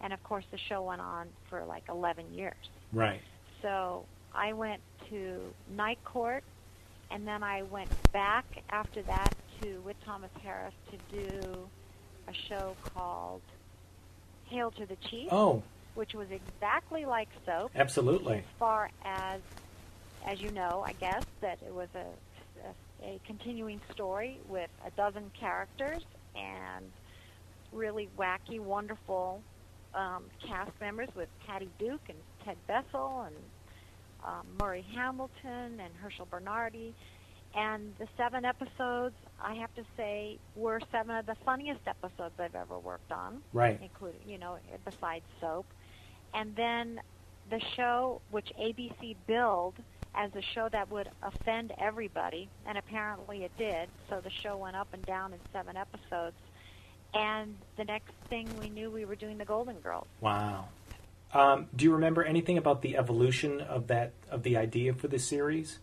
[0.00, 2.70] And of course, the show went on for like 11 years.
[2.92, 3.20] Right.
[3.62, 5.40] So I went to
[5.76, 6.44] Night Court,
[7.12, 11.68] and then I went back after that to Witt Thomas Harris to do
[12.28, 13.42] a show called
[14.48, 15.62] Hail to the Chief, Oh,
[15.94, 18.38] which was exactly like Soap absolutely.
[18.38, 19.40] as far as
[20.24, 22.06] as you know, I guess that it was a,
[23.04, 26.02] a, a continuing story with a dozen characters
[26.36, 26.84] and
[27.72, 29.42] really wacky, wonderful
[29.94, 33.34] um, cast members with Patty Duke and Ted Bessell and
[34.26, 36.94] um, Murray Hamilton and Herschel Bernardi.
[37.54, 42.54] And the seven episodes, I have to say, were seven of the funniest episodes I've
[42.54, 43.78] ever worked on Right.
[43.82, 44.56] including you know
[44.86, 45.66] besides soap
[46.32, 47.00] and then
[47.50, 49.74] the show which abc billed
[50.14, 54.76] as a show that would offend everybody and apparently it did so the show went
[54.76, 56.36] up and down in seven episodes
[57.14, 60.66] and the next thing we knew we were doing the golden girls Wow.
[61.34, 65.18] Um, do you remember anything about the evolution of that of the idea for the
[65.18, 65.78] series?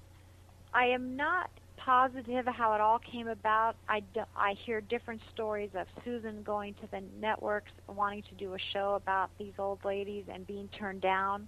[0.73, 3.75] I am not positive how it all came about.
[3.87, 8.53] I, d- I hear different stories of Susan going to the networks wanting to do
[8.53, 11.47] a show about these old ladies and being turned down.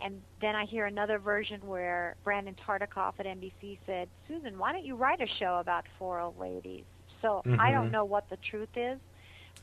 [0.00, 4.84] And then I hear another version where Brandon Tartikoff at NBC said, Susan, why don't
[4.84, 6.84] you write a show about four old ladies?
[7.20, 7.74] So I Mhm.
[7.74, 8.98] don't know what the truth is,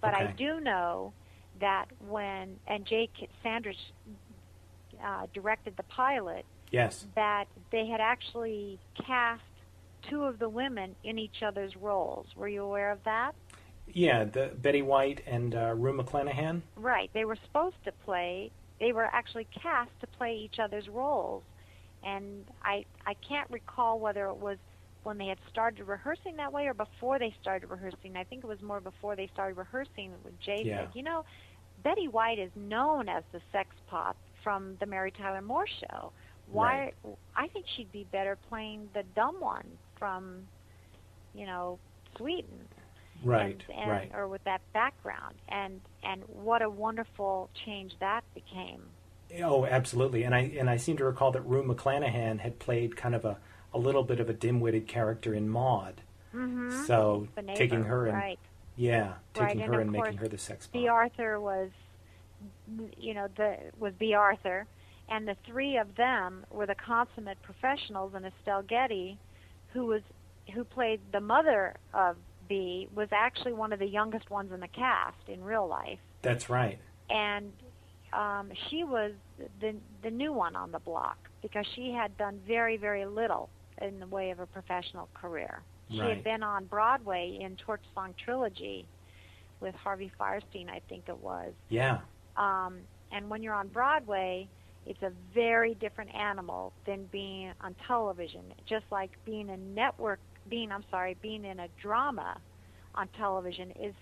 [0.02, 1.13] but I do know
[1.59, 3.09] that when, and Jay
[3.43, 3.75] Sandrich
[5.03, 7.07] uh, directed the pilot Yes.
[7.15, 9.41] that they had actually cast
[10.09, 12.27] two of the women in each other's roles.
[12.35, 13.33] Were you aware of that?
[13.91, 16.61] Yeah, the Betty White and uh, Rue McClanahan.
[16.75, 17.09] Right.
[17.13, 18.51] They were supposed to play.
[18.79, 21.43] They were actually cast to play each other's roles,
[22.03, 24.57] and I I can't recall whether it was
[25.03, 28.15] when they had started rehearsing that way or before they started rehearsing.
[28.15, 30.13] I think it was more before they started rehearsing.
[30.39, 30.85] Jay Yeah.
[30.85, 31.25] said, "You know,
[31.83, 36.11] Betty White is known as the sex pot from the Mary Tyler Moore Show.
[36.51, 36.93] Why?
[37.35, 39.65] I think she'd be better playing the dumb one
[39.97, 40.47] from,
[41.33, 41.79] you know,
[42.17, 42.67] Sweden."
[43.21, 43.61] Right.
[43.69, 44.11] and, and, right.
[44.15, 48.81] or with that background and and what a wonderful change that became
[49.43, 50.23] Oh, absolutely.
[50.23, 53.37] And I and I seem to recall that Rue McClanahan had played kind of a,
[53.73, 56.01] a little bit of a dim-witted character in Maude.
[56.33, 56.85] mm-hmm.
[56.85, 58.39] So taking her and right
[58.79, 61.69] yeah, taking and her of and making her the sex Bea Arthur was
[62.97, 64.65] you know the was Bea Arthur
[65.09, 69.17] and the three of them were the consummate professionals and Estelle Getty
[69.73, 70.01] who was
[70.53, 72.15] who played the mother of
[72.47, 76.49] Bea was actually one of the youngest ones in the cast in real life That's
[76.49, 76.79] right.
[77.09, 77.51] and
[78.13, 79.11] um, she was
[79.59, 83.49] the the new one on the block because she had done very very little
[83.81, 85.61] in the way of a professional career.
[85.91, 86.10] She Right.
[86.15, 88.86] had been on Broadway in Torch Song Trilogy
[89.60, 91.54] with Harvey Fierstein, I think it was.
[91.69, 91.99] Yeah.
[92.38, 94.47] Um, and when you're on Broadway,
[94.86, 98.54] it's a very different animal than being on television.
[98.65, 102.39] Just like being a network, being I'm sorry, being in a drama
[102.95, 103.93] on television is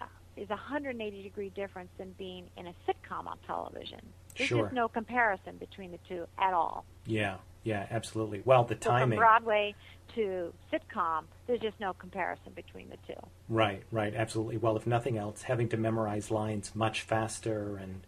[0.00, 0.04] uh,
[0.36, 4.00] is a 180 degree difference than being in a sitcom on television.
[4.36, 4.62] There's Sure.
[4.64, 6.84] just no comparison between the two at all.
[7.06, 7.38] Yeah.
[7.64, 8.42] Yeah, absolutely.
[8.44, 9.18] Well, the So from timing.
[9.18, 9.74] Broadway
[10.14, 13.18] to sitcom, there's just no comparison between the two.
[13.48, 14.56] Right, right, absolutely.
[14.56, 18.02] Well, if nothing else, having to memorize lines much faster and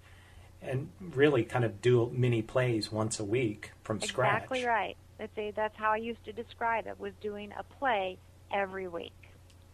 [0.62, 4.42] and really kind of do mini plays once a week from scratch.
[4.42, 4.96] Exactly right.
[5.18, 7.00] That's a, that's how I used to describe it.
[7.00, 8.18] Was doing a play
[8.52, 9.14] every week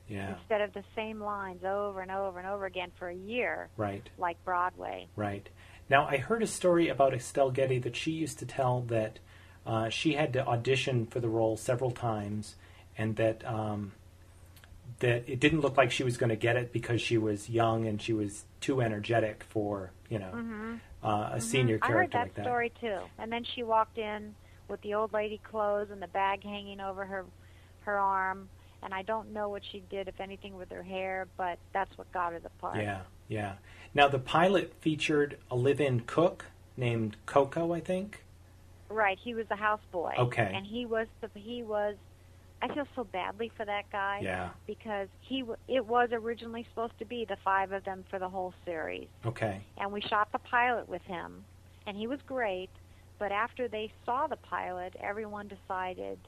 [0.08, 0.36] Yeah.
[0.36, 4.08] instead of the same lines over and over and over again for a year, Right,
[4.16, 5.08] like Broadway.
[5.16, 5.48] right.
[5.90, 9.18] Now, I heard a story about Estelle Getty that she used to tell that
[9.66, 12.54] uh, she had to audition for the role several times,
[12.96, 13.92] and that um,
[15.00, 17.86] that it didn't look like she was going to get it because she was young
[17.86, 20.74] and she was too energetic for you know Mm-hmm.
[21.02, 22.44] uh, a senior I heard that like that.
[22.44, 22.98] story too.
[23.18, 24.34] And then she walked in
[24.68, 27.24] with the old lady clothes and the bag hanging over her
[27.80, 28.48] her arm.
[28.82, 32.12] And I don't know what she did, if anything, with her hair, but that's what
[32.12, 32.76] got her the part.
[32.76, 33.54] Yeah, yeah.
[33.94, 36.44] Now the pilot featured a live-in cook
[36.76, 38.22] named Coco, I think.
[38.88, 39.18] Right.
[39.22, 40.18] He was the houseboy.
[40.18, 40.52] Okay.
[40.54, 41.96] And he was the he was.
[42.62, 44.20] I feel so badly for that guy.
[44.22, 44.48] Yeah.
[44.66, 48.54] because he it was originally supposed to be the five of them for the whole
[48.64, 49.60] series Okay.
[49.76, 51.44] and we shot the pilot with him
[51.86, 52.70] and he was great
[53.18, 56.18] but after they saw the pilot everyone decided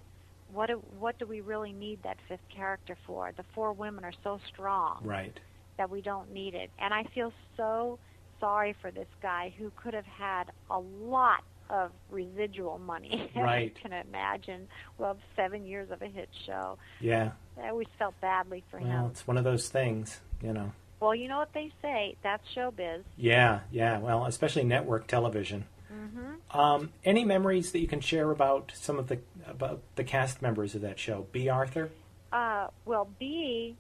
[0.53, 4.13] what do, what do we really need that fifth character for the four women are
[4.23, 5.41] so strong Right.
[5.79, 7.99] that we don't need it and i feel so
[8.39, 13.73] sorry for this guy who could have had a lot of residual money Right.
[13.77, 17.33] you can imagine well seven years of a hit show Yeah.
[17.63, 19.05] I always felt badly for Well, him.
[19.11, 20.73] it's one of those things, you know.
[21.01, 22.17] Well, you know what they say.
[22.23, 23.03] That's showbiz.
[23.17, 23.99] Yeah, yeah.
[23.99, 25.65] Well, especially network television.
[25.93, 26.59] Mm-hmm.
[26.59, 30.75] Um, any memories that you can share about some of the about the cast members
[30.75, 31.27] of that show?
[31.33, 31.91] Bea Arthur.
[32.33, 33.77] Uh, well, Bea,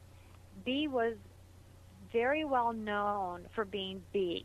[0.65, 1.15] Bea was
[2.13, 4.45] very well known for being Bea.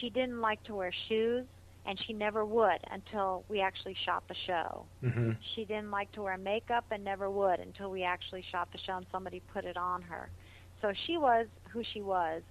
[0.00, 1.44] She didn't like to wear shoes,
[1.86, 4.84] and she never would until we actually shot the show.
[5.02, 5.32] Mm-hmm.
[5.54, 8.96] She didn't like to wear makeup and never would until we actually shot the show
[8.96, 10.30] and somebody put it on her.
[10.80, 12.42] So she was who she was.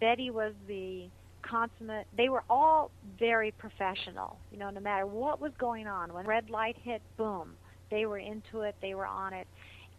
[0.00, 1.08] Betty was the
[1.42, 2.06] consummate.
[2.16, 4.38] They were all very professional.
[4.50, 7.54] You know, no matter what was going on, when red light hit, boom,
[7.90, 8.74] they were into it.
[8.80, 9.46] They were on it.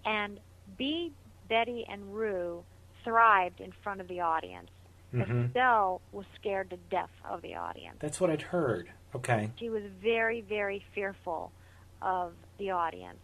[0.05, 0.39] And
[0.77, 1.11] Bea,
[1.47, 2.63] Betty, and Rue
[3.03, 4.69] thrived in front of the audience.
[5.13, 5.45] Mm-hmm.
[5.45, 7.97] Estelle was scared to death of the audience.
[7.99, 8.89] That's what I'd heard.
[9.15, 9.51] Okay.
[9.57, 11.51] She was very, very fearful
[12.01, 13.17] of the audience.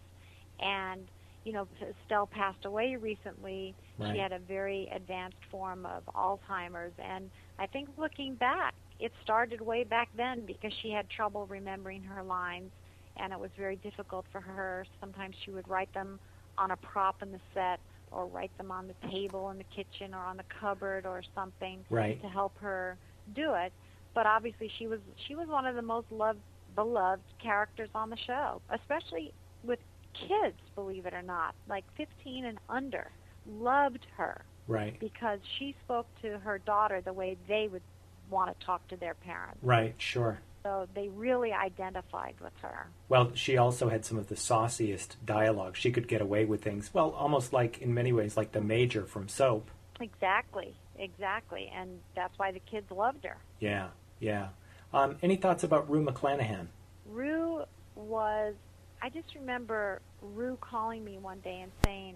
[0.59, 1.07] And,
[1.43, 1.67] you know,
[2.03, 3.75] Estelle passed away recently.
[3.99, 4.13] Right.
[4.13, 6.93] She had a very advanced form of Alzheimer's.
[6.97, 12.03] And I think looking back, it started way back then because she had trouble remembering
[12.03, 12.71] her lines.
[13.17, 14.85] And it was very difficult for her.
[14.99, 16.19] Sometimes she would write them
[16.57, 17.79] on a prop in the set
[18.15, 21.85] or write them on the table in the kitchen or on the cupboard or something
[21.89, 22.19] Right.
[22.21, 22.97] to help her
[23.33, 23.73] do it.
[24.13, 26.39] But obviously, she was she was one of the most loved,
[26.73, 29.79] beloved characters on the show, especially with
[30.13, 30.57] kids.
[30.75, 33.11] Believe it or not, like 15 and under,
[33.45, 34.97] loved her Right.
[34.99, 37.83] because she spoke to her daughter the way they would
[38.29, 39.59] want to talk to their parents.
[39.61, 39.93] Right.
[39.97, 40.39] Sure.
[40.65, 42.87] So they really identified with her.
[43.07, 45.77] Well, she also had some of the sauciest dialogue.
[45.77, 49.05] She could get away with things, well, almost like, in many ways, like the Major
[49.05, 49.69] from Soap.
[50.01, 51.71] Exactly, exactly.
[51.71, 53.37] And that's why the kids loved her.
[53.59, 54.47] Yeah, yeah.
[54.91, 56.65] Um, any thoughts about Rue McClanahan?
[57.11, 57.61] Rue
[57.93, 58.55] was,
[59.03, 62.15] I just remember Rue calling me one day and saying,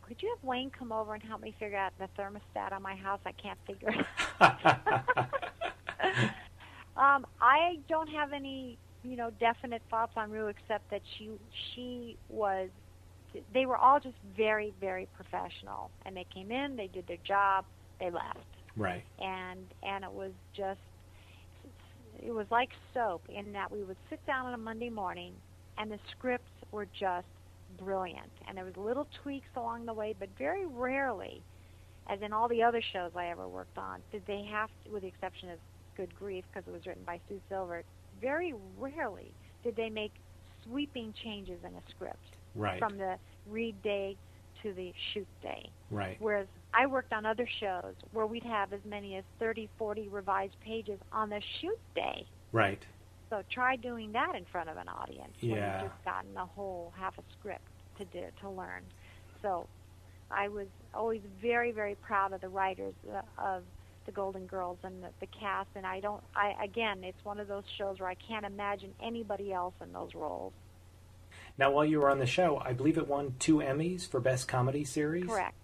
[0.00, 2.94] could you have Wayne come over and help me figure out the thermostat on my
[2.94, 3.20] house?
[3.26, 4.06] I can't figure it
[4.40, 5.28] out.
[6.96, 11.30] um, I don't have any, you know, definite thoughts on Rue except that she
[11.74, 12.68] she was.
[13.52, 17.64] They were all just very very professional, and they came in, they did their job,
[18.00, 18.38] they left.
[18.76, 19.04] Right.
[19.18, 20.80] And and it was just
[22.22, 25.34] it was like soap in that we would sit down on a Monday morning,
[25.78, 27.26] and the scripts were just
[27.78, 28.30] brilliant.
[28.48, 31.42] And there was little tweaks along the way, but very rarely,
[32.08, 35.02] as in all the other shows I ever worked on, did they have, to, with
[35.02, 35.58] the exception of
[35.96, 37.82] Good Grief, because it was written by Sue Silver,
[38.20, 39.32] very rarely
[39.62, 40.12] did they make
[40.64, 42.78] sweeping changes in a script right.
[42.78, 43.16] from the
[43.48, 44.16] read day
[44.62, 45.68] to the shoot day.
[45.90, 46.16] Right.
[46.18, 50.58] Whereas I worked on other shows where we'd have as many as 30, 40 revised
[50.60, 52.26] pages on the shoot day.
[52.52, 52.82] Right.
[53.30, 55.82] So try doing that in front of an audience when Yeah.
[55.82, 58.82] you've just gotten a whole half a script to do to learn.
[59.42, 59.66] So
[60.30, 63.62] I was always very very proud of the writers uh, of
[64.06, 65.68] the Golden Girls and the, the cast.
[65.74, 66.22] And I don't.
[66.34, 70.14] I again, it's one of those shows where I can't imagine anybody else in those
[70.14, 70.52] roles.
[71.58, 74.46] Now, while you were on the show, I believe it won two Emmys for Best
[74.48, 75.26] Comedy Series.
[75.26, 75.54] Correct.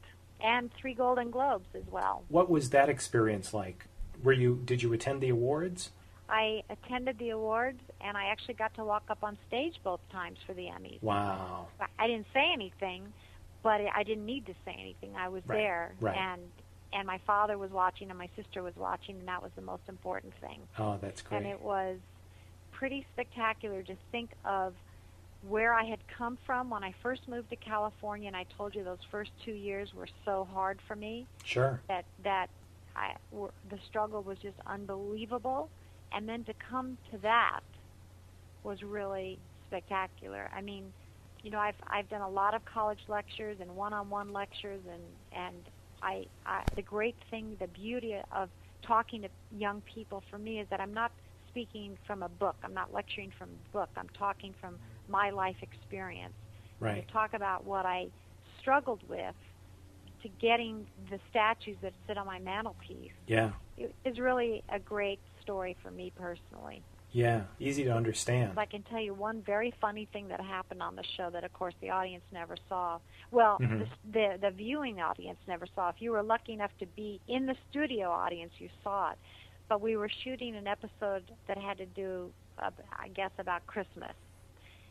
[0.40, 2.24] And three Golden Globes as well.
[2.28, 3.86] What was that experience like?
[4.22, 5.90] Were you did you attend the awards?
[6.28, 10.38] I attended the awards, and I actually got to walk up on stage both times
[10.46, 11.02] for the Emmys.
[11.02, 11.66] Wow.
[11.98, 13.12] I- didn't say anything,
[13.62, 15.14] but I didn't need to say anything.
[15.14, 16.16] I was Right, there, right.
[16.16, 16.40] and
[16.92, 19.82] and my father was watching, and my sister was watching, and that was the most
[19.88, 20.68] important thing.
[20.78, 21.38] Oh, that's great.
[21.38, 21.98] And it was
[22.70, 24.74] pretty spectacular to think of
[25.48, 28.84] where I had come from when I first moved to California, and I told you
[28.84, 31.80] those first two years were so hard for me sure.
[31.88, 32.48] that that
[32.94, 35.70] I were, the struggle was just unbelievable,
[36.12, 37.60] and then to come to that
[38.62, 40.48] was really spectacular.
[40.54, 40.92] I mean,
[41.42, 45.02] you know, I've I've done a lot of college lectures and one-on-one lectures, and
[45.32, 45.66] and
[46.02, 48.50] I, I the great thing, the beauty of
[48.86, 51.12] talking to young people for me is that I'm not
[51.48, 52.56] speaking from a book.
[52.64, 53.90] I'm not lecturing from a book.
[53.96, 56.36] I'm talking from my life experience
[56.86, 57.06] and Right.
[57.06, 58.10] to talk about what I
[58.60, 59.36] struggled with
[60.22, 63.52] to getting the statues that sit on my mantelpiece Yeah.
[63.76, 66.84] it is really a great story for me personally.
[67.12, 67.42] Yeah.
[67.60, 68.58] Easy to understand.
[68.58, 71.52] I can tell you one very funny thing that happened on the show that, of
[71.52, 72.98] course, the audience never saw.
[73.30, 73.80] Well, Mhm.
[73.80, 75.90] the, the the viewing audience never saw.
[75.90, 79.18] If you were lucky enough to be in the studio audience, you saw it.
[79.68, 84.14] But we were shooting an episode that had to do, uh, I guess, about Christmas,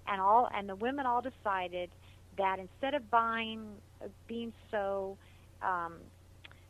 [0.08, 1.90] and all and the women all decided
[2.38, 5.18] that instead of buying, uh, being so
[5.62, 6.00] um,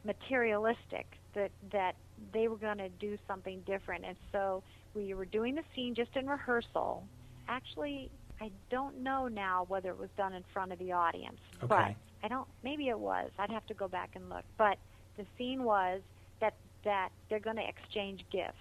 [0.04, 1.96] materialistic, that that
[2.34, 6.16] they were going to do something different, and so we were doing the scene just
[6.16, 7.04] in rehearsal.
[7.48, 11.68] Actually, I don't know now whether it was done in front of the audience, Okay.
[11.68, 12.48] but I don't.
[12.64, 13.30] Maybe it was.
[13.38, 14.44] I'd have to go back and look.
[14.58, 14.78] But
[15.18, 16.02] the scene was
[16.40, 18.58] that that they're going to exchange gifts,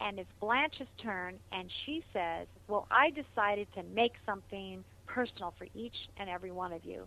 [0.00, 5.66] and it's Blanche's turn, and she says, "Well, I decided to make something personal for
[5.74, 7.06] each and every one of you,"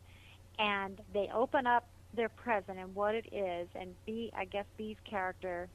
[0.60, 4.97] and they open up their present and what it is, and Bea, I guess Bea's
[5.03, 5.67] character,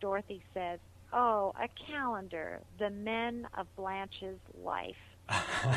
[0.00, 0.80] Dorothy says,
[1.12, 4.96] "Oh, a calendar, the men of Blanche's life."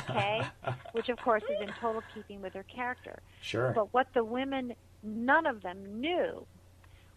[0.09, 0.41] okay?
[0.91, 3.19] Which, of course, is in total keeping with her character.
[3.41, 3.71] sure.
[3.73, 6.45] But what the women, none of them knew,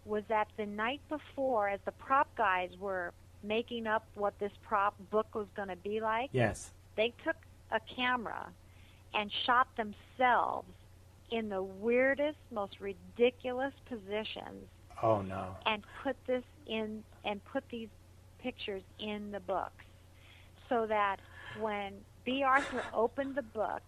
[0.05, 4.95] was that the night before, as the prop guys were making up what this prop
[5.11, 6.71] book was going to be like, yes.
[6.97, 7.37] they took
[7.71, 8.49] a camera
[9.15, 10.69] and shot themselves
[11.31, 14.69] in the weirdest, most ridiculous positions
[15.03, 15.57] Oh no.
[15.67, 17.89] and put this in and put these
[18.43, 19.85] pictures in the books
[20.69, 21.17] so that
[21.61, 21.95] when
[22.25, 23.83] Bea Arthur opened the book,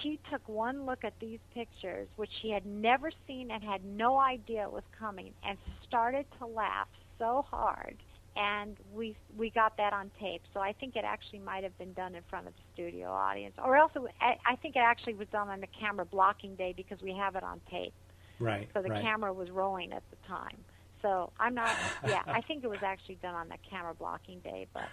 [0.00, 4.18] she took one look at these pictures, which she had never seen and had no
[4.18, 6.88] idea was coming, and started to laugh
[7.18, 7.96] so hard.
[8.36, 11.92] And we we got that on tape, so I think it actually might have been
[11.92, 15.28] done in front of the studio audience, or else I I think it actually was
[15.28, 17.94] done on the camera blocking day because we have it on tape.
[18.40, 18.68] Right.
[18.74, 19.02] So the right.
[19.02, 20.56] camera was rolling at the time.
[21.04, 21.70] So I'm not.
[22.08, 24.66] Yeah, I think it was actually done on the camera blocking day.
[24.72, 24.88] But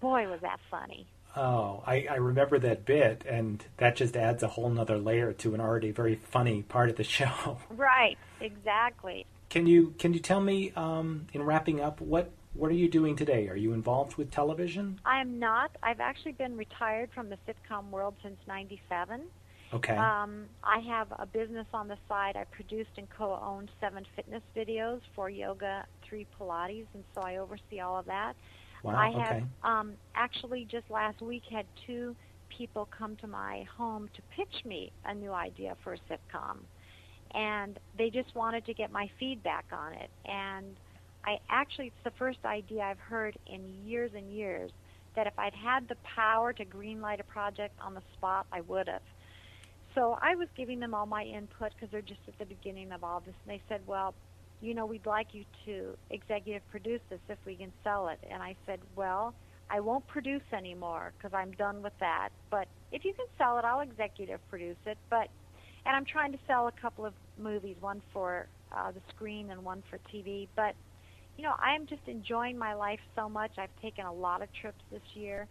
[0.00, 1.08] boy, was that funny.
[1.34, 5.54] Oh, I, I remember that bit, and that just adds a whole nother layer to
[5.54, 7.58] an already very funny part of the show.
[7.68, 8.16] Right.
[8.40, 9.26] Exactly.
[9.50, 13.16] Can you can you tell me, um, in wrapping up, what What are you doing
[13.16, 13.48] today?
[13.48, 15.00] Are you involved with television?
[15.04, 15.72] I am not.
[15.82, 19.22] I've actually been retired from the sitcom world since 97.
[19.74, 19.96] Okay.
[19.96, 22.36] Um, I have a business on the side.
[22.36, 27.80] I produced and co-owned seven fitness videos for yoga, three Pilates, and so I oversee
[27.80, 28.34] all of that.
[28.82, 28.94] wow.
[28.94, 29.18] I okay.
[29.18, 32.14] have um, actually just last week had two
[32.48, 36.58] people come to my home to pitch me a new idea for a sitcom,
[37.34, 40.10] and they just wanted to get my feedback on it.
[40.24, 40.76] And
[41.24, 44.70] I actually, it's the first idea I've heard in years and years
[45.16, 48.86] that if I'd had the power to greenlight a project on the spot, I would
[48.86, 49.02] have.
[49.96, 53.04] So I was giving them all my input because they're just at the beginning of
[53.04, 54.14] all this, and they said, "Well,
[54.60, 58.42] you know, we'd like you to executive produce this if we can sell it." And
[58.42, 59.34] I said, "Well,
[59.70, 62.30] I won't produce anymore because I'm done with that.
[62.50, 64.98] But if you can sell it, I'll executive produce it.
[65.10, 65.28] But
[65.86, 69.64] and I'm trying to sell a couple of movies, one for uh, the screen and
[69.64, 70.48] one for TV.
[70.56, 70.76] But
[71.36, 73.52] you know, I'm just enjoying my life so much.
[73.58, 75.48] I've taken a lot of trips this year,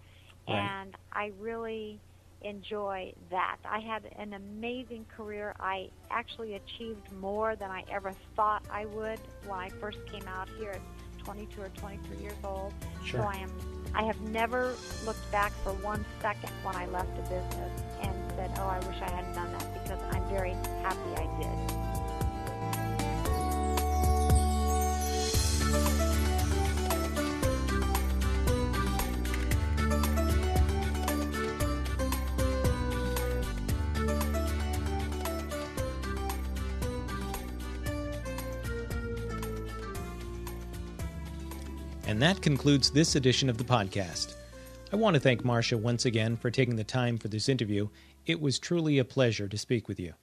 [0.48, 0.74] Right.
[0.82, 2.02] and I really
[2.41, 3.57] enjoy that.
[3.65, 5.55] I had an amazing career.
[5.59, 10.47] I actually achieved more than I ever thought I would when I first came out
[10.59, 10.81] here at
[11.23, 12.73] 22 or 23 years old.
[13.03, 13.21] Sure.
[13.21, 13.51] So I am
[13.93, 14.75] I have never
[15.05, 19.01] looked back for one second when I left a business and said, "Oh, I wish
[19.01, 20.51] I hadn't done that," because I'm very
[20.83, 21.84] happy I did.
[42.16, 44.36] And that concludes this edition of the podcast.
[44.93, 47.89] I want to thank Marcia once again for taking the time for this interview.
[48.26, 50.13] It was truly a pleasure to speak with you.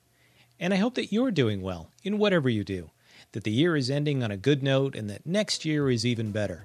[0.59, 2.88] And I hope that you're doing well in whatever you do,
[3.32, 6.32] that the year is ending on a good note, and that next year is even
[6.32, 6.64] better.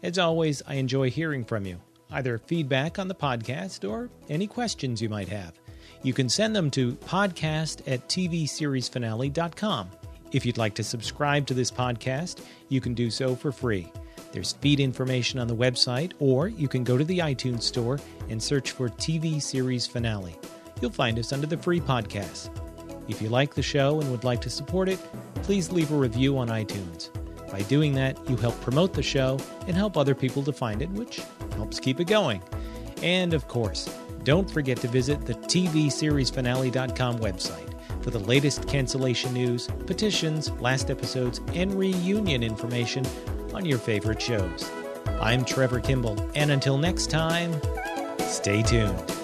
[0.00, 1.80] As always, I enjoy hearing from you,
[2.12, 5.58] either feedback on the podcast or any questions you might have.
[6.04, 9.90] You can send them to podcast at tvseriesfinale.com.
[10.30, 13.90] If you'd like to subscribe to this podcast, you can do so for free.
[14.32, 18.42] There's feed information on the website, or you can go to the iTunes Store and
[18.42, 20.34] search for TV Series Finale.
[20.80, 22.48] You'll find us under the free podcasts.
[23.08, 24.98] If you like the show and would like to support it,
[25.42, 27.10] please leave a review on iTunes.
[27.50, 30.90] By doing that, you help promote the show and help other people to find it,
[30.90, 31.20] which
[31.56, 32.42] helps keep it going.
[33.02, 37.68] And of course, don't forget to visit the TVSeriesFinale.com website
[38.02, 43.04] for the latest cancellation news, petitions, last episodes, and reunion information
[43.54, 44.70] on your favorite shows.
[45.20, 47.60] I'm Trevor Kimball, and until next time,
[48.18, 49.21] stay tuned.